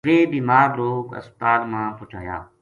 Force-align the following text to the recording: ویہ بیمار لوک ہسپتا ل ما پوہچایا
ویہ 0.07 0.29
بیمار 0.33 0.67
لوک 0.79 1.05
ہسپتا 1.17 1.51
ل 1.59 1.61
ما 1.71 1.81
پوہچایا 1.97 2.37